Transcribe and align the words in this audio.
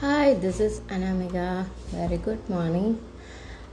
Hi, 0.00 0.32
this 0.34 0.60
is 0.60 0.80
Anamika. 0.88 1.66
Very 1.88 2.16
good 2.16 2.48
morning. 2.48 2.86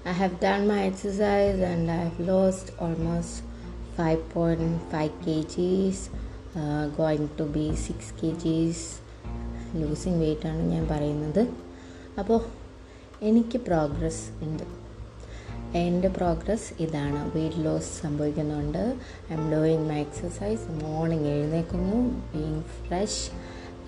I 0.05 0.11
have 0.11 0.41
done 0.41 0.67
my 0.67 0.83
exercise 0.83 1.57
and 1.59 1.89
I 1.89 1.95
have 1.95 2.19
lost 2.21 2.71
almost 2.79 3.43
5.5 3.97 5.11
kgs, 5.21 6.09
uh, 6.53 6.87
going 6.89 7.29
to 7.37 7.45
be 7.47 7.65
6 7.77 8.11
kgs. 8.19 8.79
Losing 9.75 10.19
വെയിറ്റാണ് 10.19 10.61
ഞാൻ 10.71 10.83
പറയുന്നത് 10.87 11.41
അപ്പോൾ 12.19 12.39
എനിക്ക് 13.21 13.57
progress 13.57 14.25
ഉണ്ട് 14.41 14.65
എന്റെ 15.77 16.09
progress 16.09 16.69
ഇതാണ് 16.79 17.21
weight 17.33 17.63
loss 17.65 17.91
സംഭവിക്കുന്നുണ്ട് 18.03 18.83
I 19.29 19.33
am 19.33 19.45
doing 19.51 19.87
my 19.89 19.99
exercise 19.99 20.67
morning 20.83 21.29
എഴുന്നേക്കുന്നു 21.35 21.99
being 22.33 22.63
fresh 22.79 23.25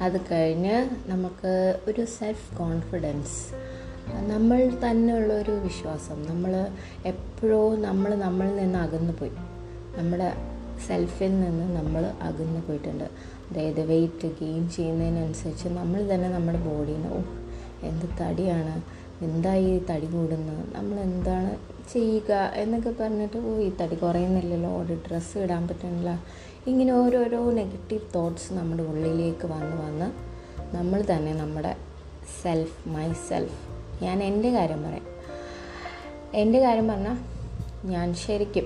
അത് 0.02 0.22
കഴിഞ്ഞ് 0.32 0.76
നമുക്ക് 1.10 1.80
ഒരു 1.88 2.06
സെൽഫ് 2.06 2.58
കോൺഫിഡൻസ് 2.58 3.40
നമ്മൾ 4.28 4.60
തന്നെയുള്ളൊരു 4.86 5.52
വിശ്വാസം. 5.52 6.26
നമ്മൾ 6.30 6.68
എപ്പോഴോ 7.06 7.76
നമ്മൾ 7.76 8.16
നമ്മളിൽ 8.16 8.56
നിന്ന് 8.56 8.80
അകന്നു 8.80 9.14
പോയി. 9.14 9.32
നമ്മുടെ 9.98 10.34
സെൽഫിൽ 10.88 11.40
നിന്ന് 11.40 11.76
നമ്മൾ 11.76 12.14
അകന്നു 12.22 12.62
പോയിട്ടുണ്ട്. 12.68 13.04
അതായത് 13.50 13.82
വെയിറ്റ് 13.82 14.28
ഗെയിൻ 14.28 14.70
ചെയ്യുന്നതിനനുസരിച്ച് 14.70 15.68
നമ്മൾ 15.68 16.00
തന്നെ 16.14 16.30
നമ്മുടെ 16.30 16.58
ബോഡീനെ 16.58 17.10
ഓ 17.10 17.20
എന്ത് 17.84 18.06
തടിയാണ്? 18.22 18.82
എന്തായി 19.22 19.66
ഈ 19.66 19.80
തടി 19.90 20.06
കൂടുന്നത്? 20.06 20.76
നമ്മൾ 20.76 21.00
എന്താണ് 21.00 21.52
ചെയ്യുക 21.94 22.52
എന്നൊക്കെ 22.56 22.90
പറഞ്ഞിട്ട് 22.90 23.38
ഓ 23.38 23.58
ഈ 23.58 23.72
തടി 23.82 23.96
കുറയുന്നില്ലല്ലോ. 23.96 24.82
ഒരു 24.82 24.98
ഡ്രസ്സ് 25.08 25.38
ഇടാൻ 25.38 25.68
പറ്റുന്നില്ല. 25.68 26.20
ഇങ്ങനെ 26.68 26.94
ഓരോരോ 26.94 27.52
നെഗറ്റീവ് 27.52 28.02
തോട്ട്സ് 28.16 28.54
നമ്മുടെ 28.54 28.84
ഉള്ളിലേക്ക് 28.84 29.48
വന്ന് 29.48 29.82
വന്ന് 29.86 30.12
നമ്മൾ 30.76 31.02
തന്നെ 31.02 31.34
നമ്മുടെ 31.34 31.78
സെൽഫ് 32.42 32.90
മൈ 32.90 33.14
സെൽഫ് 33.14 33.60
ഞാൻ 34.04 34.24
എന്റെ 34.24 34.50
കാര്യം 34.50 34.84
പറയാം. 34.84 35.06
എന്റെ 36.34 36.60
കാര്യം 36.60 36.88
പറഞ്ഞാൽ 36.88 37.18
ഞാൻ 37.88 38.14
ശരിക്കും 38.14 38.64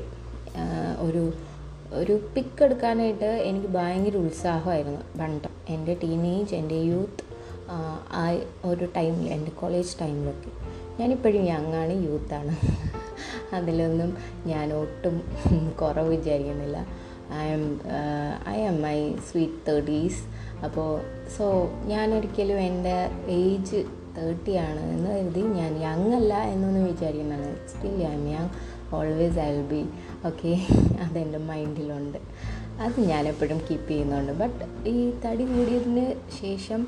ഒരു 0.99 1.33
ഒരു 1.93 2.29
പിക്ക് 2.35 2.63
എടുക്കാനായിട്ട് 2.63 3.25
എനിക്ക് 3.25 3.67
ഭയങ്കര 3.67 4.17
ഉത്സാഹമായിരുന്നു 4.17 5.19
പണ്ട്. 5.19 5.47
എന്റെ 5.69 5.97
ടീനേജ് 6.03 6.55
എന്റെ 6.55 6.75
യൂത്ത് 6.75 7.23
ആ 8.13 8.31
ഒരു 8.65 8.87
ടൈമിൽ 8.97 9.27
എന്റെ 9.27 9.51
കോളേജ് 9.51 10.01
ടൈമിലൊക്കെ 10.01 10.49
ഞാനിപ്പോഴും 10.99 11.45
യങ്ങാണ് 11.45 11.93
യൂത്താണ് 11.93 12.55
അതിലൊന്നും 13.55 14.17
ഞാൻ 14.45 14.73
ഒട്ടും 14.73 15.21
കുറവ് 15.81 16.09
വിചാരിക്കുന്നില്ല. 16.09 17.02
I 17.31 17.45
am 17.47 17.79
I 18.47 18.57
am 18.61 18.81
my 18.81 18.97
sweet 19.31 19.59
thirties 19.67 20.21
അപ്പോൾ 20.65 20.89
സോ 21.37 21.45
ഞാനൊരിക്കലും 21.85 22.59
എന്റെ 22.59 23.09
ഏജ് 23.29 23.85
തേർട്ടി 24.17 24.55
ആണ് 24.55 24.93
എന്ന് 24.93 25.09
കരുതി 25.09 25.39
ഞാൻ 25.39 25.71
യങ് 25.83 26.13
അല്ല 26.15 26.33
എന്നൊന്നും 26.43 26.83
വിചാരിക്കുന്നതാണ്. 26.85 27.67
Still 27.67 27.95
I 28.03 28.13
am 28.13 28.27
young 28.27 28.49
always 28.95 29.39
I 29.39 29.51
will 29.51 29.65
be 29.67 29.85
okay 30.27 30.51
അതെന്റെ 31.01 31.37
മൈൻഡിലുണ്ട് 31.37 32.17
അത് 32.79 32.99
ഞാനെപ്പോഴും 32.99 33.57
കീപ്പ് 33.57 33.89
ചെയ്യുന്നുണ്ട്. 33.89 34.31
ബട്ട് 34.31 34.89
ഈ 34.89 35.13
തടി 35.25 35.43
കൂടിയതിന് 35.43 36.05
ശേഷം 36.41 36.87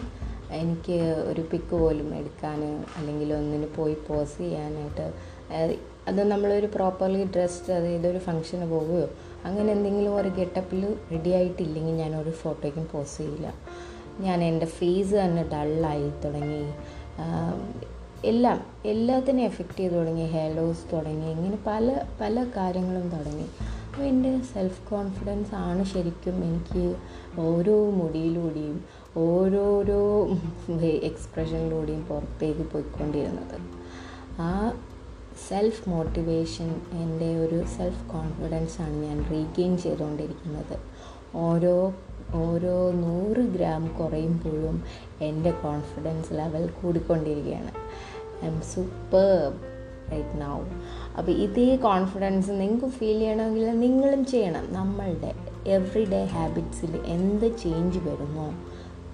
എനിക്ക് 0.51 0.97
ഒരു 1.31 1.41
പിക്ക് 1.51 1.75
പോലും 1.75 2.15
എടുക്കാൻ 2.15 2.59
അല്ലെങ്കിൽ 2.97 3.33
ഒന്നിന് 3.33 3.67
പോയി 3.75 3.93
പോസ് 4.07 4.37
ചെയ്യാനായിട്ട് 4.37 5.11
അത് 6.07 6.23
നമ്മളൊരു 6.23 6.67
പ്രോപ്പർലി 6.75 7.23
ഡ്രസ്ഡ് 7.23 7.73
അതായത് 7.73 8.07
ഒരു 8.07 8.17
ഫംഗ്ഷന് 8.17 8.65
പോവുകയോ 8.71 9.09
അങ്ങനെ 9.45 9.71
എന്തെങ്കിലും 9.71 10.15
ഒരു 10.15 10.29
ഗെറ്റപ്പിൽ 10.29 10.81
റെഡി 11.11 11.29
ആയിട്ടില്ലെങ്കിൽ 11.29 11.95
ഞാൻ 11.95 12.15
ഒരു 12.15 12.29
ഫോട്ടോയ്ക്കും 12.29 12.87
പോസ്റ്റ് 12.93 13.23
ചെയ്യില്ല. 13.23 13.47
ഞാൻ 14.19 14.43
എന്റെ 14.43 14.65
ഫേസ് 14.65 15.15
തന്നെ 15.15 15.43
ഡള്ളായി 15.53 16.09
തുടങ്ങി. 16.25 16.63
എല്ലാം 18.25 18.59
എല്ലാത്തിനും 18.85 19.41
എഫക്റ്റ് 19.41 19.79
ചെയ്ത് 19.79 19.95
തുടങ്ങി. 19.95 20.25
ഹെയർ 20.25 20.51
ലോസ് 20.55 20.85
തുടങ്ങി. 20.93 21.27
ഇങ്ങനെ 21.31 21.57
പല 21.67 21.87
പല 22.21 22.45
കാര്യങ്ങളും 22.57 23.09
തുടങ്ങി. 23.09 23.47
അപ്പോൾ 23.87 24.03
എന്റെ 24.03 24.31
സെൽഫ് 24.53 24.81
കോൺഫിഡൻസ് 24.89 25.55
ആണ് 25.55 25.83
ശരിക്കും 25.85 26.37
എനിക്ക് 26.45 26.85
ഓരോ 27.39 27.75
മുടിയിലൂടെയും 27.89 28.77
ഓരോരോ 29.17 30.01
എക്സ്പ്രഷനിലൂടെയും 31.09 32.01
പുറത്തേക്ക് 32.05 32.65
പോയിക്കൊണ്ടിരുന്നത്. 32.71 33.57
ആ 34.41 34.49
സെൽഫ് 35.49 35.89
മോട്ടിവേഷൻ 35.89 36.81
എന്റെ 36.91 37.39
ഒരു 37.39 37.65
സെൽഫ് 37.77 38.09
കോൺഫിഡൻസ് 38.09 38.81
ആണ് 38.81 38.95
ഞാൻ 38.95 39.25
റീഗെയിൻ 39.31 39.77
ചെയ്തുകൊണ്ടിരിക്കുന്നത്. 39.77 40.77
ഓരോ 41.35 41.93
ഓരോ 42.33 42.91
നൂറ് 42.91 43.37
ഗ്രാം 43.37 43.87
കുറയുമ്പോഴും 43.87 44.83
എന്റെ 45.21 45.51
കോൺഫിഡൻസ് 45.51 46.33
ലെവൽ 46.33 46.69
കൂടിക്കൊണ്ടിരിക്കുകയാണ്. 46.81 47.71
I 48.43 48.47
am 48.47 48.61
super 48.61 49.53
right 50.11 50.41
now 50.41 50.61
അപ്പോൾ 51.17 51.31
ഇതേ 51.31 51.75
കോൺഫിഡൻസ് 51.75 52.49
നിങ്ങൾക്ക് 52.49 52.85
ഫീൽ 52.85 53.19
ചെയ്യണമെങ്കിൽ 53.19 53.79
നിങ്ങളും 53.79 54.25
ചെയ്യണം. 54.25 54.73
നമ്മളുടെ 54.73 55.33
എവറി 55.67 56.05
ഡേ 56.05 56.25
ഹാബിറ്റ്സിൽ 56.25 56.95
എന്ത് 57.05 57.57
ചേഞ്ച് 57.57 57.97
വരുമോ 57.97 58.53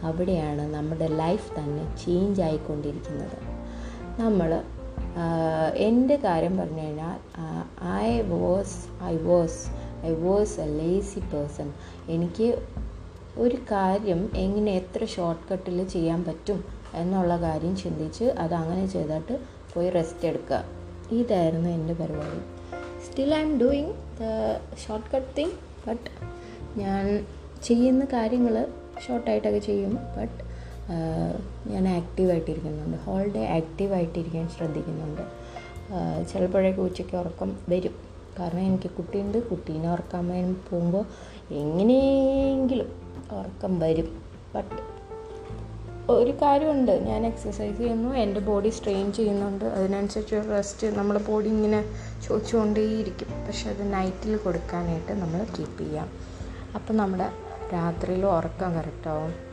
അവിടെയാണ് 0.03 0.73
നമ്മുടെ 0.73 1.07
ലൈഫ് 1.07 1.59
തന്നെ 1.59 1.97
ചേഞ്ച് 2.05 2.41
ആയിക്കൊണ്ടിരിക്കുന്നത്. 2.41 3.37
നമ്മൾ 4.21 4.63
എന്റെ 5.75 6.15
കാര്യം 6.15 6.57
പറഞ്ഞു 6.57 6.81
കഴിഞ്ഞാൽ 6.81 7.17
I 7.83 8.21
was 8.21 9.03
I 9.03 9.17
was 9.17 9.69
I 10.05 10.13
was 10.13 10.59
a 10.59 10.65
lazy 10.65 11.19
person 11.19 11.73
എനിക്ക് 12.07 12.67
ഒരു 13.37 13.55
കാര്യം 13.71 14.31
എങ്ങനെ 14.35 14.71
എത്ര 14.71 15.05
ഷോർട്ട് 15.05 15.53
കട്ടിൽ 15.53 15.87
ചെയ്യാൻ 15.87 16.23
പറ്റും 16.23 16.63
എന്നുള്ള 16.93 17.37
കാര്യം 17.37 17.77
ചിന്തിച്ച് 17.77 18.23
അത് 18.23 18.53
അങ്ങനെ 18.53 18.87
ചെയ്തിട്ട് 18.87 19.39
പോയി 19.73 19.89
റെസ്റ്റ് 19.89 20.27
എടുക്കുക. 20.27 20.63
ഇതായിരുന്നു 21.11 21.69
എന്റെ 21.69 21.93
പരിപാടി. 21.93 22.39
Still 23.05 23.33
I 23.33 23.41
am 23.41 23.59
doing 23.59 23.93
the 23.93 24.27
short 24.87 25.15
cut 25.15 25.27
thing 25.37 25.51
but 25.87 26.09
ഞാൻ 26.79 27.25
ചെയ്യുന്ന 27.63 28.05
കാര്യങ്ങൾ 28.05 28.67
ഷോർട്ടായിട്ടൊക്കെ 29.07 29.59
ചെയ്യും. 29.59 29.97
ബട്ട് 30.17 30.50
ഞാൻ 31.67 31.87
ആക്റ്റീവായിട്ടിരിക്കുന്നുണ്ട്. 31.87 32.97
ഹോൾ 32.97 33.23
ഡേ 33.23 33.47
ആക്റ്റീവായിട്ടിരിക്കാൻ 33.47 34.49
ശ്രദ്ധിക്കുന്നുണ്ട്. 34.49 35.21
ചിലപ്പോഴേക്ക് 36.29 36.79
ഉച്ചയ്ക്ക് 36.79 37.15
ഉറക്കം 37.15 37.57
വരും. 37.69 37.95
കാരണം 38.39 38.59
എനിക്ക് 38.59 38.89
കുട്ടിയുണ്ട്. 38.89 39.49
കുട്ടീനെ 39.49 39.91
ഉറക്കാൻ 39.91 40.27
വേണ്ടി 40.27 40.59
പോകുമ്പോൾ 40.69 41.05
എങ്ങനെയെങ്കിലും 41.51 42.87
ഉറക്കം 43.31 43.79
വരും. 43.79 44.23
ബട്ട് 44.55 44.91
ഒരു 46.11 46.31
കാര്യമുണ്ട്. 46.31 46.91
ഞാൻ 46.91 47.25
എക്സസൈസ് 47.25 47.77
ചെയ്യുന്നു. 47.77 48.15
എന്റെ 48.15 48.39
ബോഡി 48.39 48.69
സ്ട്രെയിൻ 48.69 49.13
ചെയ്യുന്നുണ്ട്. 49.13 49.65
അതിനനുസരിച്ച് 49.65 50.35
റെസ്റ്റ് 50.35 50.87
നമ്മുടെ 50.87 51.19
ബോഡി 51.19 51.47
ഇങ്ങനെ 51.47 51.85
ചോദിച്ചുകൊണ്ടേയിരിക്കും. 52.27 53.27
പക്ഷെ 53.47 53.69
അത് 53.69 53.93
നൈറ്റിൽ 53.93 54.37
കൊടുക്കാനായിട്ട് 54.37 55.11
നമ്മൾ 55.11 55.45
കീപ്പ് 55.59 55.77
ചെയ്യാം. 55.77 56.09
അപ്പം 56.75 56.97
നമ്മുടെ 56.97 57.29
രാത്രിയിൽ 57.73 58.25
ഉറക്കം 58.25 58.73
കറക്റ്റാവും 58.73 59.50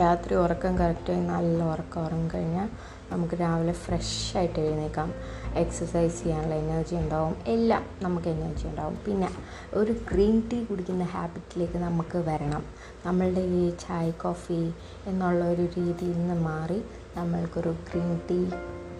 രാത്രി 0.00 0.34
ഉറക്കം 0.34 0.78
കറക്റ്റായി 0.78 1.20
നല്ല 1.20 1.62
ഉറക്കം 1.72 2.04
ഉറങ്ങിക്കഴിഞ്ഞാൽ 2.06 2.68
നമുക്ക് 3.12 3.34
രാവിലെ 3.40 3.72
ഫ്രഷ് 3.72 4.36
ആയിട്ട് 4.36 4.60
എഴുന്നേക്കാം. 4.60 5.14
എക്സസൈസ് 5.54 6.22
ചെയ്യാനുള്ള 6.22 6.54
എനർജി 6.54 6.94
ഉണ്ടാവും. 6.94 7.34
എല്ലാം 7.46 7.82
നമുക്ക് 8.02 8.28
എനർജി 8.28 8.66
ഉണ്ടാവും. 8.66 8.98
പിന്നെ 9.06 9.28
ഒരു 9.74 9.92
ഗ്രീൻ 10.12 10.36
ടീ 10.52 10.64
കുടിക്കുന്ന 10.64 11.04
ഹാബിറ്റിലേക്ക് 11.04 11.78
നമുക്ക് 11.86 12.18
വരണം. 12.28 12.64
നമ്മളുടെ 13.06 13.40
ഈ 13.40 13.62
ചായ 13.70 14.10
കോഫി 14.10 14.60
എന്നുള്ള 15.06 15.44
ഒരു 15.44 15.64
രീതിയിൽ 15.78 16.16
നിന്ന് 16.20 16.34
മാറി 16.48 16.80
നമ്മൾക്കൊരു 17.16 17.74
ഗ്രീൻ 17.88 18.20
ടീ 18.30 18.40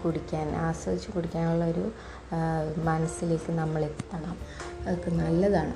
കുടിക്കാൻ 0.03 0.47
ആസ്വദിച്ച് 0.67 1.11
കുടിക്കാനുള്ള 1.11 1.65
ഒരു 1.65 1.85
മനസ്സിലേക്ക് 2.85 3.51
നമ്മൾ 3.51 3.81
എത്തണം 3.85 4.37
അതൊക്കെ 4.85 5.09
നല്ലതാണ്. 5.09 5.75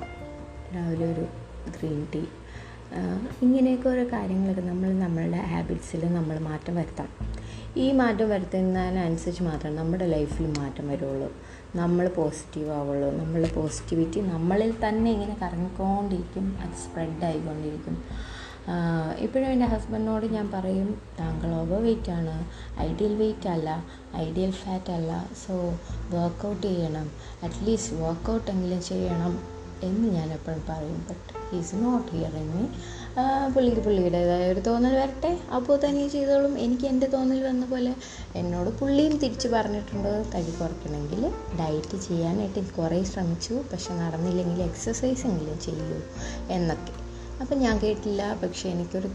രാവിലെ 0.74 1.06
ഒരു 1.12 1.26
ഗ്രീൻ 1.76 2.00
ടീ 2.14 2.22
ഇങ്ങനെയൊക്കെ 3.42 3.88
ഓരോ 3.88 4.04
കാര്യങ്ങളൊക്കെ 4.04 4.62
നമ്മൾ 4.62 4.92
നമ്മളുടെ 4.92 5.36
ഹാബിറ്റ്സിൽ 5.36 6.14
നമ്മൾ 6.14 6.38
മാറ്റം 6.38 6.76
വരുത്താം. 6.76 7.08
ഈ 7.76 7.92
മാറ്റം 7.92 8.28
വരുത്തുന്നതിനനുസരിച്ച് 8.30 9.42
മാത്രം 9.42 9.76
നമ്മുടെ 9.76 10.06
ലൈഫിൽ 10.06 10.46
മാറ്റം 10.58 10.88
വരുള്ളൂ 10.88 11.32
നമ്മൾ 11.76 12.08
പോസിറ്റീവ് 12.08 12.70
ആവുള്ളൂ. 12.70 13.10
നമ്മളുടെ 13.10 13.54
പോസിറ്റിവിറ്റി 13.54 14.20
നമ്മളിൽ 14.20 14.74
തന്നെ 14.88 15.10
ഇങ്ങനെ 15.10 15.36
കറങ്ങിക്കൊണ്ടിരിക്കും. 15.42 16.58
അത് 16.60 16.70
സ്പ്രെഡ് 16.70 17.24
ആയിക്കൊണ്ടിരിക്കും. 17.24 18.04
ഇപ്പോഴും 19.18 19.46
എന്റെ 19.46 19.66
ഹസ്ബൻഡിനോട് 19.66 20.26
ഞാൻ 20.26 20.50
പറയും 20.50 21.00
താങ്കൾ 21.20 21.54
ഓവർ 21.54 21.82
വെയിറ്റ് 21.82 22.10
ആണ്. 22.10 22.46
ഐഡിയൽ 22.80 23.14
വെയിറ്റ് 23.14 23.48
അല്ല. 23.48 23.84
ഐഡിയൽ 24.16 24.50
ഫാറ്റ് 24.50 24.92
അല്ല. 24.92 25.30
സോ 25.46 25.78
വർക്കൗട്ട് 26.10 26.62
ചെയ്യണം. 26.62 27.10
അറ്റ്ലീസ്റ്റ് 27.42 27.96
വർക്കൗട്ട് 27.96 28.50
എങ്കിലും 28.50 28.82
ചെയ്യണം. 28.82 29.55
എന്ന് 29.82 30.08
ഞാൻ 30.08 30.32
എപ്പോഴും 30.32 30.62
പറയും 30.68 31.06
but 31.08 31.56
is 31.56 31.74
not 31.74 32.12
hearing 32.12 32.54
me 32.56 32.66
പുള്ളിക്ക് 33.54 33.80
പുള്ളിയുടേതായ 33.80 34.52
ഒരു 34.52 34.60
തോന്നൽ 34.60 34.96
വരട്ടെ. 34.96 35.38
അപ്പോൾ 35.54 35.80
തന്നെ 35.84 36.08
ചെയ്തോളും. 36.08 36.58
എനിക്ക് 36.58 36.86
എന്റെ 36.86 37.06
തോന്നൽ 37.06 37.42
വന്ന 37.42 37.66
പോലെ 37.66 37.94
എന്നോട് 38.36 38.70
പുള്ളിയും 38.70 39.16
തിരിച്ച് 39.16 39.48
പറഞ്ഞിട്ടുണ്ട്. 39.48 40.24
തടി 40.34 40.50
കുറയ്ക്കണമെങ്കിൽ 40.50 41.32
ഡയറ്റ് 41.60 41.96
ചെയ്യാനായിട്ട് 42.00 42.58
എനിക്ക് 42.58 42.74
കുറേ 42.74 43.04
ശ്രമിച്ചു. 43.04 43.64
പക്ഷെ 43.72 43.94
നടന്നില്ലെങ്കിൽ 43.94 44.62
എക്സസൈസ് 44.62 45.26
എങ്കിലും 45.26 45.60
ചെയ്യൂ 45.60 46.00
എന്നൊക്കെ. 46.50 46.92
അപ്പം 47.40 47.58
ഞാൻ 47.58 47.78
കേട്ടില്ല. 47.78 48.34
പക്ഷേ 48.34 48.68
എനിക്കൊരു 48.70 49.08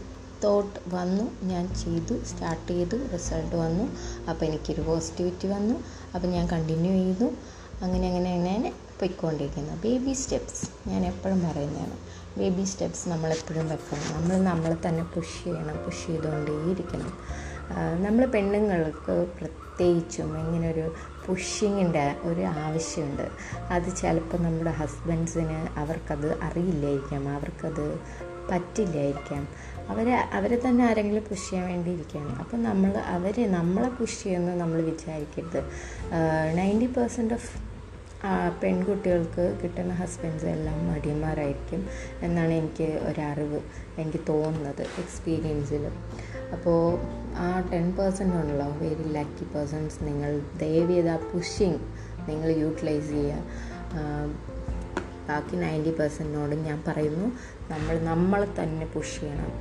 തോട്ട് 0.44 0.80
വന്നു. 0.88 1.30
ഞാൻ 1.42 1.74
ചെയ്തു. 1.74 2.24
സ്റ്റാർട്ട് 2.24 2.72
ചെയ്തു. 2.72 2.96
റിസൾട്ട് 3.12 3.56
വന്നു. 3.56 3.84
അപ്പോൾ 4.30 4.44
എനിക്കൊരു 4.44 4.80
പോസിറ്റിവിറ്റി 4.80 5.48
വന്നു. 5.48 5.74
അപ്പോൾ 6.14 6.28
ഞാൻ 6.28 6.46
കണ്ടിന്യൂ 6.46 6.92
ചെയ്തു. 6.92 7.30
അങ്ങനെ 7.80 8.08
അങ്ങനെ 8.08 8.34
അങ്ങനെ 8.34 8.70
പോയിക്കൊണ്ടിരിക്കുന്നത് 9.00 9.78
ബേബി 9.82 10.12
സ്റ്റെപ്സ് 10.12 10.88
ഞാൻ 10.88 11.06
എപ്പോഴും 11.06 11.40
പറയുന്നതാണ്. 11.48 11.96
ബേബി 12.38 12.64
സ്റ്റെപ്സ് 12.64 13.08
നമ്മളെപ്പോഴും 13.08 13.68
വെക്കണം. 13.68 14.06
നമ്മൾ 14.16 14.36
നമ്മളെ 14.50 14.76
തന്നെ 14.88 15.04
പുഷ് 15.14 15.44
ചെയ്യണം 15.44 15.76
പുഷ് 15.84 16.06
ചെയ്തുകൊണ്ടേയിരിക്കണം. 16.06 17.12
നമ്മൾ 18.02 18.26
പെണ്ണുങ്ങൾക്ക് 18.26 19.26
പ്രത്യേകിച്ചും 19.38 20.38
ഇങ്ങനെ 20.38 20.70
ഒരു 20.70 20.92
പുഷിങ്ങിന്റെ 21.26 22.16
ഒരു 22.22 22.40
ആവശ്യമുണ്ട്. 22.40 23.26
അത് 23.70 23.96
ചിലപ്പോൾ 23.96 24.38
നമ്മുടെ 24.42 24.70
ഹസ്ബൻഡ്സിന് 24.70 25.78
അവർക്കത് 25.78 26.42
അറിയില്ലായിരിക്കാം. 26.42 27.28
അവർക്കത് 27.28 27.86
പറ്റില്ലായിരിക്കാം. 28.50 29.42
അവരെ 29.88 30.14
അവരെ 30.36 30.56
തന്നെ 30.64 30.82
ആരെങ്കിലും 30.88 31.24
പുഷ് 31.30 31.50
ചെയ്യാൻ 31.50 31.66
വേണ്ടിയിരിക്കുകയാണ് 31.68 32.32
അപ്പം 32.42 32.62
നമ്മൾ 32.62 32.92
അവരെ 33.16 33.44
നമ്മളെ 33.46 33.88
പുഷ് 33.88 34.18
ചെയ്യുമെന്ന് 34.22 34.54
നമ്മൾ 34.60 34.80
വിചാരിക്കരുത്. 34.90 35.60
നയന്റി 36.58 36.88
പെർസെന്റ് 36.96 37.34
ഓഫ് 37.34 37.50
പെൺകുട്ടികൾക്ക് 38.62 39.44
കിട്ടുന്ന 39.62 39.92
ഹസ്ബൻഡ്സ് 39.94 40.46
എല്ലാം 40.46 40.76
മടിയന്മാരായിരിക്കും 40.90 41.80
എന്നാണ് 42.22 42.52
എനിക്ക് 42.52 42.88
ഒരറിവ് 43.08 43.60
എനിക്ക് 43.98 44.20
തോന്നുന്നത് 44.28 44.82
എക്സ്പീരിയൻസിൽ 45.02 45.84
അപ്പോൾ 46.54 46.78
ആ 47.36 47.48
ടെൻ 47.72 47.86
പേഴ്സന്റ് 47.98 48.36
ഉണ്ടല്ലോ 48.36 48.68
വെരി 48.82 49.06
ലക്കി 49.18 49.44
പേഴ്സൺസ് 49.54 49.98
നിങ്ങൾ 50.02 50.32
ദയവ് 50.58 50.90
ചെയ്ത് 50.92 51.10
ആ 51.10 51.18
പുഷിങ് 51.32 51.80
നിങ്ങൾ 52.28 52.48
യൂട്ടിലൈസ് 52.62 53.08
ചെയ്യുക. 53.08 53.38
ബാക്കി 55.28 55.56
നയന്റി 55.56 55.90
പെർസെന്റിനോടും 55.90 56.64
ഞാൻ 56.64 56.82
പറയുന്നു 56.88 57.26
നമ്മൾ 57.70 57.98
നമ്മൾ 57.98 58.46
തന്നെ 58.62 58.86
പുഷ് 58.86 59.20
ചെയ്യണം. 59.20 59.52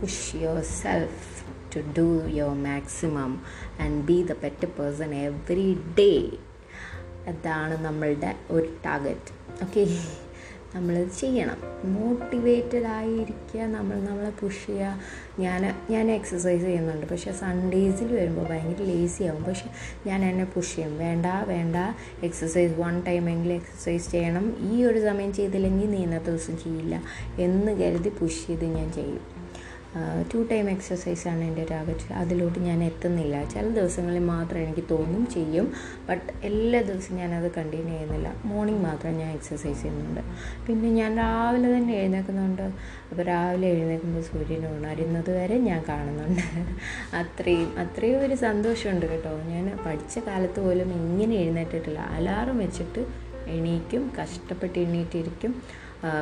Push 0.00 0.36
yourself 0.62 1.28
to 1.76 1.80
do 1.98 2.28
your 2.28 2.62
maximum 2.62 3.42
and 3.80 4.04
be 4.04 4.22
the 4.22 4.32
better 4.32 4.68
person 4.78 5.14
every 5.14 5.74
day 5.98 6.12
അതാണ് 7.26 7.84
നമ്മളുടെ 7.84 8.36
ഒരു 8.50 8.76
ടാർഗറ്റ് 8.84 9.62
ഓക്കെ 9.62 9.82
നമ്മളത് 10.74 11.08
ചെയ്യണം. 11.20 11.56
മോട്ടിവേറ്റഡ് 11.94 12.86
ആയിരിക്കുക 12.86 13.60
നമ്മൾ 13.60 14.00
നമ്മളെ 14.00 14.30
പുഷ് 14.30 14.66
ചെയ്യുക. 14.66 15.00
ഞാൻ 15.38 15.76
ഞാൻ 15.90 16.10
എക്സസൈസ് 16.10 16.62
ചെയ്യുന്നുണ്ട്. 16.62 17.06
പക്ഷേ 17.06 17.32
സൺഡേസിൽ 17.32 18.16
വരുമ്പോൾ 18.16 18.48
ഭയങ്കര 18.48 18.82
ലേസി 18.82 19.22
ആവും. 19.24 19.44
പക്ഷെ 19.44 19.64
ഞാൻ 20.06 20.24
എന്നെ 20.24 20.44
പുഷ് 20.44 20.76
ചെയ്യും. 20.76 20.98
വേണ്ട 20.98 21.26
വേണ്ട. 21.26 21.76
എക്സസൈസ് 22.22 22.80
വൺ 22.80 23.02
ടൈമെങ്കിലും 23.02 23.54
എക്സസൈസ് 23.54 24.10
ചെയ്യണം. 24.10 24.72
ഈ 24.72 24.84
ഒരു 24.84 24.98
സമയം 24.98 25.32
ചെയ്തില്ലെങ്കിൽ 25.32 25.90
നീ 25.90 25.98
ഇന്നത്തെ 25.98 26.26
ദിവസം 26.26 26.58
ചെയ്യില്ല 26.58 27.02
എന്ന് 27.38 27.72
കരുതി 27.72 28.08
പുഷ് 28.08 28.46
ചെയ്ത് 28.46 28.64
ഞാൻ 28.64 28.92
ചെയ്യും. 28.92 29.20
ടു 30.34 30.46
ടൈം 30.50 30.70
എക്സസൈസാണ് 30.70 31.44
എന്റെ 31.44 31.62
ഒരു 31.62 31.70
ടാർഗറ്റ് 31.70 32.12
അതിലോട്ട് 32.12 32.58
ഞാൻ 32.58 32.84
എത്തുന്നില്ല. 32.84 33.44
ചില 33.44 33.68
ദിവസങ്ങളിൽ 33.68 34.18
മാത്രം 34.18 34.58
എനിക്ക് 34.58 34.84
തോന്നും 34.90 35.26
ചെയ്യും. 35.26 35.72
ബട്ട് 36.08 36.32
എല്ലാ 36.46 36.82
ദിവസവും 36.82 37.18
ഞാനത് 37.18 37.50
കണ്ടിന്യൂ 37.56 37.94
ചെയ്യുന്നില്ല. 37.94 38.34
മോർണിംഗ് 38.44 38.82
മാത്രം 38.82 39.18
ഞാൻ 39.18 39.32
എക്സസൈസ് 39.32 39.82
ചെയ്യുന്നുണ്ട്. 39.82 40.20
പിന്നെ 40.66 40.90
ഞാൻ 40.90 41.16
രാവിലെ 41.16 41.76
തന്നെ 41.76 41.94
എഴുന്നേൽക്കുന്നുണ്ട്. 41.94 42.62
അപ്പോൾ 43.10 43.22
രാവിലെ 43.22 43.68
എഴുന്നേൽക്കുമ്പോൾ 43.68 44.20
സൂര്യൻ 44.20 44.66
ഉണരുന്നത് 44.66 45.30
വരെ 45.36 45.58
ഞാൻ 45.58 45.84
കാണുന്നുണ്ട്. 45.88 46.42
അത്രയും 47.16 47.78
അത്രയും 47.78 48.20
ഒരു 48.20 48.34
സന്തോഷമുണ്ട് 48.34 49.06
കേട്ടോ. 49.06 49.42
ഞാൻ 49.42 49.78
പഠിച്ച 49.86 50.18
കാലത്ത് 50.18 50.60
പോലും 50.60 50.92
ഇങ്ങനെ 50.92 51.36
എഴുന്നേറ്റിട്ടില്ല. 51.36 51.98
അലാറം 51.98 52.58
വെച്ചിട്ട് 52.58 53.06
എണീക്കും. 53.48 54.12
കഷ്ടപ്പെട്ട് 54.22 54.78
എണീറ്റിരിക്കും. 54.78 55.62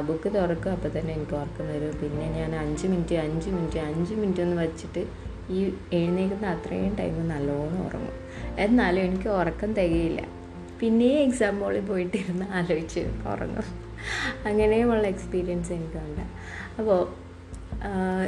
ബുക്ക് 0.07 0.35
തുറക്കും. 0.35 0.71
അപ്പോൾ 0.73 0.99
തന്നെ 0.99 1.15
എനിക്ക് 1.15 1.33
ഉറക്കം 1.33 1.69
വരും. 1.69 1.93
പിന്നെ 2.03 2.27
ഞാൻ 2.39 2.57
അഞ്ച് 2.57 2.87
മിനിറ്റ് 2.87 3.15
അഞ്ച് 3.15 3.51
മിനിറ്റ് 3.51 3.79
അഞ്ച് 3.79 4.15
മിനിറ്റ് 4.15 4.41
എന്ന് 4.41 4.63
വെച്ചിട്ട് 4.63 5.03
ഈ 5.51 5.75
എഴുന്നേൽക്കുന്ന 5.93 6.47
അത്രയും 6.47 6.95
ടൈം 6.95 7.29
നല്ലോണം 7.29 7.87
ഉറങ്ങും. 7.87 8.17
എന്നാലും 8.59 9.03
എനിക്ക് 9.05 9.29
ഉറക്കം 9.29 9.73
തികയില്ല. 9.73 10.23
പിന്നെയും 10.81 11.21
എക്സാം 11.29 11.61
ഹോളിൽ 11.61 11.81
പോയിട്ടിരുന്ന് 11.81 12.47
ആലോചിച്ച് 12.59 13.01
ഉറങ്ങും. 13.01 13.65
അങ്ങനെയുമുള്ള 14.47 15.07
എക്സ്പീരിയൻസ് 15.07 15.73
എനിക്കുണ്ട്. 15.73 16.21
അപ്പോൾ 16.79 17.29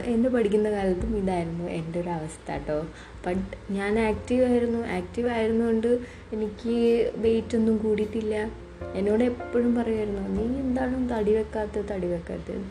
എന്റെ 0.05 0.29
പഠിക്കുന്ന 0.29 0.71
കാലത്തും 0.71 1.17
ഇതായിരുന്നു 1.17 1.65
എന്റെ 1.65 2.01
ഒരു 2.01 2.09
അവസ്ഥ 2.09 2.53
കേട്ടോ 2.53 2.87
ബട്ട് 3.27 3.73
ഞാൻ 3.73 3.99
ആക്റ്റീവ് 3.99 4.45
ആയിരുന്നു. 4.45 4.87
ആക്റ്റീവ് 4.87 5.31
ആയിരുന്നുകൊണ്ട് 5.31 5.99
എനിക്ക് 6.33 6.77
വെയിറ്റ് 7.17 7.57
ഒന്നും 7.57 7.77
കൂടിയിട്ടില്ല. 7.77 8.51
എന്നോട് 8.99 9.23
എപ്പോഴും 9.25 9.71
പറയുമായിരുന്നു 9.75 10.23
നീ 10.37 10.45
എന്താണ് 10.63 10.97
തടി 11.13 11.33
വെക്കാത്തത് 11.39 11.87
തടി 11.93 12.09
വെക്കാത്തത്? 12.15 12.63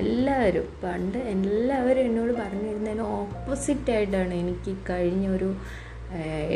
എല്ലാവരും 0.00 0.66
പണ്ട് 0.84 1.18
എല്ലാവരും 1.34 2.04
എന്നോട് 2.10 2.32
പറഞ്ഞിരുന്നതിന് 2.32 3.04
ഓപ്പോസിറ്റ് 3.20 3.92
ആയിട്ടാണ് 3.96 4.34
എനിക്ക് 4.42 4.74
കഴിഞ്ഞ 4.90 5.26
ഒരു 5.36 5.50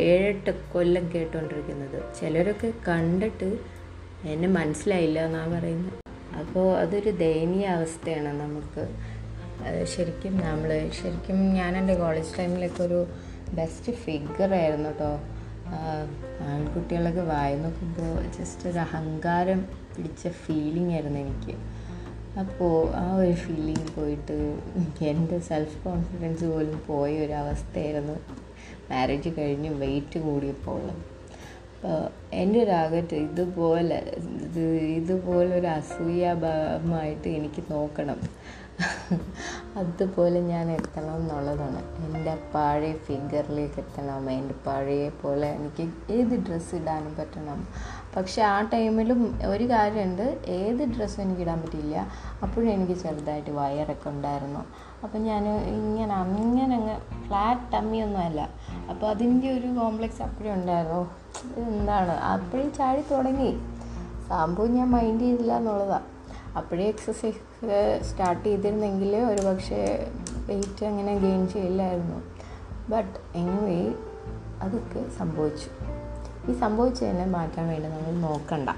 ഏഴെട്ട് 0.06 0.52
കൊല്ലം 0.72 1.04
കേട്ടുകൊണ്ടിരിക്കുന്നത് 1.14 1.98
ചിലരൊക്കെ 2.18 2.70
കണ്ടിട്ട് 2.88 3.50
എന്നെ 4.32 4.48
മനസ്സിലായില്ല 4.58 5.18
എന്നാണ് 5.28 5.50
പറയുന്നത്. 5.56 5.94
അപ്പോൾ 6.40 6.66
അതൊരു 6.82 7.10
ദയനീയ 7.24 7.66
അവസ്ഥയാണ് 7.76 8.32
നമുക്ക്. 8.40 8.84
ശരിക്കും 9.94 10.34
നമ്മൾ 10.46 10.70
ശരിക്കും 10.98 11.38
ഞാൻ 11.58 11.72
എന്റെ 11.78 11.94
കോളേജ് 11.94 12.34
ടൈമിലൊക്കെ 12.38 12.82
ഒരു 12.82 13.00
ബെസ്റ്റ് 13.58 13.92
ഫിഗർ 14.02 14.50
ആയിരുന്നു 14.58 14.90
കേട്ടോ 14.92 15.10
ആൺകുട്ടികളൊക്കെ 16.48 17.20
വായി 17.20 17.56
നോക്കുമ്പോൾ 17.56 18.14
ജസ്റ്റ് 18.38 18.68
ഒരു 18.68 18.78
അഹങ്കാരം 18.78 19.60
പിടിച്ച 19.96 20.28
ഫീലിംഗ് 20.28 20.92
ആയിരുന്നു 20.92 21.20
എനിക്ക്. 21.20 21.54
അപ്പോൾ 22.38 22.96
ആ 22.96 23.14
ഒരു 23.16 23.32
ഫീലിംഗ് 23.32 23.88
പോയിട്ട് 23.96 24.38
എന്റെ 25.02 25.38
സെൽഫ് 25.38 25.84
കോൺഫിഡൻസ് 25.84 26.44
പോലും 26.44 26.82
പോയ 26.86 27.18
ഒരു 27.18 27.32
അവസ്ഥയായിരുന്നു. 27.32 28.16
മാരേജ് 28.90 29.28
കഴിഞ്ഞ് 29.38 29.70
വെയിറ്റ് 29.70 30.18
കൂടിയപ്പോൾ. 30.18 30.82
എന്റെ 32.32 32.60
ഒരു 32.64 33.16
ഇതുപോലെ 33.16 33.96
ഇത് 34.44 34.64
ഇതുപോലെ 34.98 35.58
ഒരു 35.58 35.66
അസൂയാഭാവമായിട്ട് 35.66 37.28
എനിക്ക് 37.28 37.62
നോക്കണം. 37.70 38.20
അതുപോലെ 39.76 40.40
ഞാൻ 40.40 40.70
എത്തണം 40.70 41.16
എന്നുള്ളതാണ്. 41.16 41.82
എന്റെ 42.06 42.38
പഴയ 42.54 42.92
ഫിഗറിലേക്ക് 42.92 43.74
എത്തണം. 43.78 44.30
എന്റെ 44.30 44.54
പഴയ 44.66 45.08
പോലെ 45.08 45.48
എനിക്ക് 45.48 46.12
ഏത് 46.12 46.46
ഡ്രസ്സ് 46.46 46.74
ഇടാനും 46.74 47.16
പറ്റണം. 47.16 47.68
പക്ഷെ 48.16 48.42
ആ 48.42 48.60
ടൈമിലും 48.60 49.38
ഒരു 49.46 49.64
കാര്യമുണ്ട്. 49.70 50.40
ഏത് 50.46 50.96
ഡ്രസ്സും 50.96 51.22
എനിക്ക് 51.22 51.42
ഇടാൻ 51.42 51.62
പറ്റിയില്ല. 51.62 52.06
അപ്പോഴും 52.42 52.70
എനിക്ക് 52.70 52.92
ചെറുതായിട്ട് 52.92 53.50
വയറൊക്കെ 53.50 54.10
ഉണ്ടായിരുന്നു. 54.10 54.60
അപ്പം 55.02 55.22
ഞാൻ 55.22 55.48
ഇങ്ങനെ 55.48 56.14
അങ്ങനെ 56.14 56.76
അങ്ങ് 56.76 57.00
ഫ്ലാറ്റ് 57.26 57.72
ടമ്മിയൊന്നും 57.72 58.20
അല്ല. 58.20 58.48
അപ്പോൾ 58.90 59.06
അതിന്റെ 59.06 59.50
ഒരു 59.50 59.66
കോംപ്ലക്സ് 59.66 60.22
അപ്പോഴും 60.22 60.54
ഉണ്ടായിരുന്നു. 60.54 61.10
എന്താണ്? 61.56 62.12
അപ്പോഴും 62.12 62.72
ചാടി 62.74 63.02
തുടങ്ങി. 63.10 63.58
സംഭവം 64.28 64.74
ഞാൻ 64.74 64.90
മൈൻഡ് 64.90 65.20
ചെയ്തില്ല 65.20 65.56
എന്നുള്ളതാണ് 65.56 66.16
അപ്പോഴേ 66.56 66.84
എക്സസൈസ് 66.84 67.55
സ്റ്റാർട്ട് 68.02 68.44
ചെയ്തിരുന്നെങ്കിൽ 68.44 69.16
ഒരു 69.16 69.46
പക്ഷേ 69.46 70.10
വെയിറ്റ് 70.46 70.86
അങ്ങനെ 70.86 71.18
ഗെയിൻ 71.18 71.48
ചെയ്യില്ലായിരുന്നു. 71.48 72.22
ബട്ട് 72.88 73.38
എനിവേ 73.38 73.94
അതൊക്കെ 74.62 75.10
സംഭവിച്ചു. 75.18 75.70
ഈ 76.50 76.58
സംഭവിച്ചതിനെ 76.58 77.24
മാറ്റാൻ 77.24 77.68
വേണ്ടി 77.68 77.88
നമ്മൾ 77.88 78.28
നോക്കണ്ട. 78.28 78.70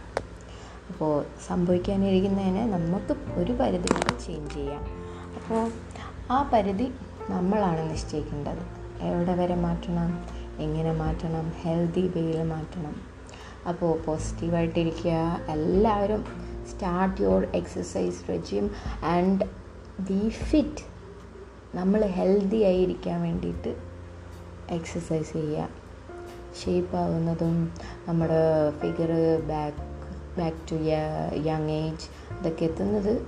അപ്പോൾ 0.93 1.25
സംഭവിക്കാനിരിക്കുന്നതിനെ 1.47 2.67
നമുക്ക് 2.67 3.41
ഒരു 3.41 3.53
പരിധി 3.53 3.89
വരെ 3.93 4.19
ചേഞ്ച് 4.27 4.55
ചെയ്യാം. 4.55 4.81
അപ്പോൾ 5.37 5.71
ആ 6.33 6.51
പരിധി 6.53 6.93
നമ്മളാണ് 7.31 7.91
നിശ്ചയിക്കേണ്ടത്. 7.91 8.79
എവിടെ 9.03 9.35
വരെ 9.35 9.55
മാറ്റണം? 9.55 10.27
എങ്ങനെ 10.59 10.93
മാറ്റണം? 10.93 11.53
ഹെൽത്തി 11.61 12.13
വേയിൽ 12.17 12.43
മാറ്റണം. 12.43 12.97
അപ്പോൾ 13.69 13.99
പോസിറ്റീവായിട്ടിരിക്കുക 14.01 15.41
എല്ലാവരും 15.49 16.48
start 16.71 17.21
your 17.21 17.49
exercise 17.55 18.29
resume 18.29 18.71
and 19.05 19.45
be 20.01 20.29
fit 20.29 20.85
നമ്മൾ 21.75 22.07
ഹെൽത്തി 22.07 22.57
ആയിരിക്കാൻ 22.57 23.23
വേണ്ടിയിട്ട് 23.23 23.77
എക്സസൈസ് 24.71 25.33
ചെയ്യുക. 25.33 25.69
ഷേപ്പ് 26.65 26.97
ആവുന്നതും 26.97 27.73
നമ്മുടെ 28.09 28.71
figure 28.81 29.13
back 29.49 29.83
back 30.41 30.57
to 30.71 30.75
young 31.49 31.71
age 31.71 32.09
ഇതൊക്കെ 32.41 32.65
എത്തുന്നത് 32.65 33.27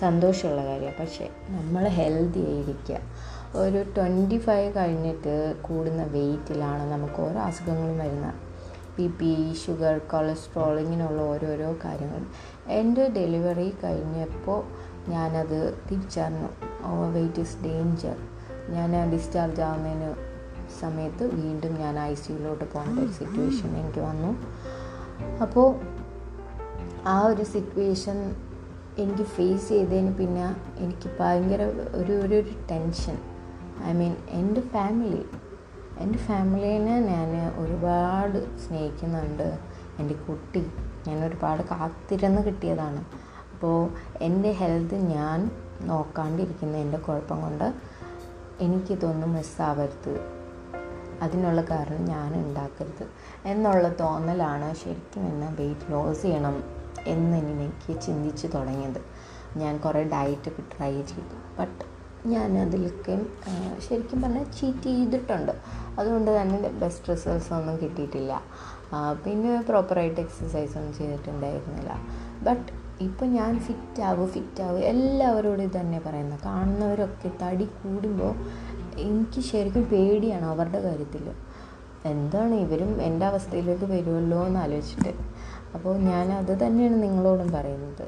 സന്തോഷമുള്ള 0.00 0.64
കാര്യമാണ്. 0.64 0.98
പക്ഷേ 1.00 1.30
നമ്മൾ 1.48 1.88
ഹെൽത്തി 1.88 2.38
ആയിരിക്കുക. 2.38 2.98
ഒരു 3.58 3.84
ട്വന്റി 3.96 4.38
ഫൈവ് 4.38 4.76
കഴിഞ്ഞിട്ട് 4.76 5.54
കൂടുന്ന 5.62 6.02
വെയിറ്റിലാണ് 6.02 6.92
നമുക്ക് 6.92 7.20
ഓരോ 7.20 7.38
അസുഖങ്ങളും 7.38 7.98
വരുന്നത്. 7.98 8.49
ബി 9.00 9.06
പി 9.20 9.54
ഷുഗർ 9.66 9.98
കൊളസ്ട്രോൾ 9.98 10.80
ഇങ്ങനെയുള്ള 10.80 11.22
ഓരോരോ 11.22 11.76
കാര്യങ്ങൾ. 11.84 12.22
എന്റെ 12.68 13.08
ഡെലിവറി 13.08 13.74
കഴിഞ്ഞപ്പോൾ 13.84 14.60
ഞാനത് 15.10 15.78
തിരിച്ചറിഞ്ഞു. 15.90 16.48
ഓവർ 16.84 17.12
വെയിറ്റ് 17.12 17.40
ഇസ് 17.40 17.56
ഡേഞ്ചർ 17.64 18.16
ഞാൻ 18.68 19.10
ഡിസ്ചാർജ് 19.10 19.62
ആവുന്നതിന് 19.62 20.10
സമയത്ത് 20.80 21.24
വീണ്ടും 21.34 21.72
ഞാൻ 21.74 21.98
ഐ 21.98 22.14
സിയിലോട്ട് 22.14 22.64
പോകേണ്ട 22.72 22.98
ഒരു 22.98 23.12
സിറ്റുവേഷൻ 23.12 23.76
എനിക്ക് 23.76 24.00
വന്നു. 24.00 24.30
അപ്പോൾ 25.42 25.68
ആ 27.06 27.26
ഒരു 27.26 27.44
സിറ്റുവേഷൻ 27.44 28.36
എനിക്ക് 28.98 29.22
ഫേസ് 29.22 29.68
ചെയ്തതിന് 29.68 30.14
പിന്നെ 30.14 30.46
എനിക്ക് 30.78 31.10
ഭയങ്കര 31.20 31.62
ഒരു 31.92 32.12
ഒരു 32.12 32.40
ടെൻഷൻ 32.70 33.18
ഐ 33.84 33.92
മീൻ 33.92 34.16
എന്റെ 34.30 34.60
ഫാമിലി 34.60 35.22
എന്റെ 36.00 36.18
ഫാമിലീനെ 36.18 37.00
ഞാൻ 37.00 37.52
ഒരുപാട് 37.56 38.58
സ്നേഹിക്കുന്നുണ്ട്. 38.58 39.58
എന്റെ 39.98 40.14
കുട്ടി 40.14 40.70
ഞാൻ 41.08 41.24
ഒരുപാട് 41.24 41.62
കാത്തിരുന്ന് 41.62 42.42
കിട്ടിയതാണ്. 42.42 43.04
അപ്പോൾ 43.54 43.90
എന്റെ 44.20 44.50
ഹെൽത്ത് 44.50 44.94
ഞാൻ 44.94 45.50
നോക്കാണ്ടിരിക്കുന്ന 45.80 46.76
എന്റെ 46.76 46.98
കുഴപ്പം 46.98 47.40
കൊണ്ട്. 47.42 47.74
എനിക്കിതൊന്നും 48.60 49.32
മിസ്സാവരുത് 49.32 50.20
അതിനുള്ള 51.22 51.60
കാരണം 51.60 52.04
ഞാൻ 52.04 52.34
ഉണ്ടാക്കരുത്. 52.34 53.06
എന്നുള്ള 53.44 53.88
തോന്നലാണ് 54.00 54.74
ശരിക്കും 54.74 55.20
എന്നെ 55.20 55.48
വെയിറ്റ് 55.48 55.92
ലോസ് 55.92 56.22
ചെയ്യണം 56.22 56.64
എന്ന് 57.06 57.36
എനിക്ക് 57.36 58.00
ചിന്തിച്ച് 58.00 58.46
തുടങ്ങിയത്. 58.54 59.02
ഞാൻ 59.56 59.78
കുറേ 59.78 60.04
ഡയറ്റൊക്കെ 60.04 60.62
ട്രൈ 60.78 61.02
ചെയ്തു. 61.02 61.60
ബട്ട് 61.60 61.89
ഞാൻ 62.26 62.58
അതിലൊക്കെ 62.58 63.14
ശരിക്കും 63.86 64.22
പറഞ്ഞാൽ 64.22 64.44
ചീറ്റ് 64.58 64.82
ചെയ്തിട്ടുണ്ട്. 64.82 65.52
അതുകൊണ്ട് 65.98 66.30
തന്നെ 66.40 66.70
ബെസ്റ്റ് 66.82 67.08
റിസൾട്ട്സ് 67.12 67.52
ഒന്നും 67.52 67.76
കിട്ടിയിട്ടില്ല. 67.82 68.42
പിന്നെ 69.24 69.62
പ്രോപ്പറായിട്ട് 69.68 70.20
എക്സസൈസ് 70.20 70.78
ഒന്നും 70.78 70.92
ചെയ്തിട്ടുണ്ടായിരുന്നില്ല. 70.98 71.90
ബട്ട് 72.42 72.68
ഇപ്പം 73.00 73.32
ഞാൻ 73.32 73.58
ഫിറ്റാവും 73.58 74.28
ഫിറ്റാവും 74.28 74.78
എല്ലാവരോടും 74.78 75.62
ഇത് 75.62 75.76
തന്നെ 75.80 75.98
പറയുന്നത് 76.06 76.40
കാണുന്നവരൊക്കെ 76.44 77.30
തടി 77.42 77.66
കൂടുമ്പോൾ 77.82 78.34
എനിക്ക് 78.98 79.40
ശരിക്കും 79.40 79.82
പേടിയാണ് 79.82 80.44
അവരുടെ 80.44 80.80
കാര്യത്തിൽ 80.82 81.24
എന്താണ് 82.06 82.54
ഇവരും 82.54 83.02
എന്റെ 83.02 83.26
അവസ്ഥയിലേക്ക് 83.26 83.84
വരുമല്ലോ 83.84 84.46
എന്ന് 84.46 84.60
ആലോചിച്ചിട്ട്. 84.60 85.12
അപ്പോൾ 85.74 85.96
ഞാൻ 85.96 86.32
അത് 86.32 86.52
തന്നെയാണ് 86.62 87.02
നിങ്ങളോടും 87.02 87.52
പറയുന്നത്. 87.52 88.06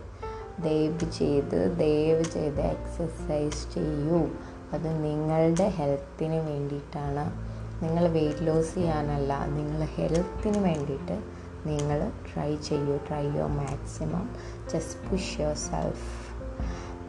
ദയവ് 0.60 1.10
ചെയ്ത് 1.18 1.78
ദയവ് 1.78 2.24
ചെയ്ത് 2.24 2.60
എക്സസൈസ് 2.60 3.74
ചെയ്യൂ. 3.74 4.28
അത് 4.72 5.04
നിങ്ങളുടെ 5.04 5.68
ഹെൽത്തിന് 5.68 6.34
വേണ്ടിയിട്ടാണ്. 6.34 7.52
നിങ്ങൾ 7.84 8.08
വെയിറ്റ് 8.08 8.38
ലോസ് 8.40 8.74
ചെയ്യാനല്ല 8.74 9.46
നിങ്ങൾ 9.46 9.84
ഹെൽത്തിന് 9.84 10.58
വേണ്ടിയിട്ട് 10.58 11.22
നിങ്ങൾ 11.66 12.12
ട്രൈ 12.34 12.56
ചെയ്യൂ. 12.56 12.96
Try 12.96 13.26
your 13.26 13.46
maximum 13.46 14.36
just 14.72 15.10
push 15.10 15.40
yourself 15.54 16.32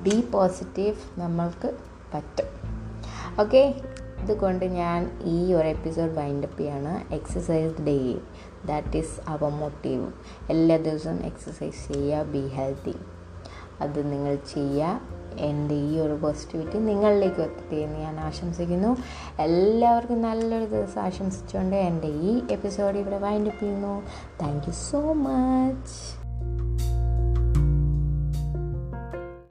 be 0.01 0.21
positive 0.31 0.95
നമ്മൾക്ക് 1.17 1.77
പറ്റും. 2.13 2.47
ഓക്കെ 3.41 3.81
ഇതുകൊണ്ട് 4.21 4.65
ഞാൻ 4.65 5.19
ഈ 5.23 5.53
ഒരു 5.53 5.67
എപ്പിസോഡ് 5.67 6.11
വൈൻഡപ്പ് 6.11 6.57
ചെയ്യാണ്. 6.57 7.13
Exercise 7.13 7.81
day 7.81 8.15
that 8.65 8.97
is 8.97 9.19
our 9.27 9.49
motive 9.49 10.11
എല്ലാ 10.49 10.77
ദിവസവും 10.77 11.25
എക്സസൈസ് 11.25 11.93
ചെയ്യുക. 11.93 12.23
ബി 12.23 12.47
ഹെൽത്തി 12.47 12.95
അത് 13.81 14.11
നിങ്ങൾ 14.11 14.35
ചെയ്യുക. 14.35 14.99
എന്റെ 15.39 15.75
ഈ 15.75 15.99
ഒരു 15.99 16.13
പോസിറ്റിവിറ്റി 16.13 16.79
നിങ്ങളിലേക്ക് 16.79 17.41
എത്തട്ടെ 17.41 17.75
എന്ന് 17.75 17.99
ഞാൻ 17.99 18.19
ആശംസിക്കുന്നു. 18.19 18.97
എല്ലാവർക്കും 19.41 20.21
നല്ലൊരു 20.21 20.65
ദിവസം 20.65 21.01
ആശംസിച്ചുകൊണ്ട് 21.01 21.75
എന്റെ 21.75 22.07
ഈ 22.07 22.41
എപ്പിസോഡ് 22.51 22.97
ഇവിടെ 22.97 23.17
വൈൻഡപ്പ് 23.17 23.59
ചെയ്യുന്നു. 23.59 24.03
Thank 24.41 24.63
you 24.67 24.71
so 24.71 25.13
much 25.13 26.22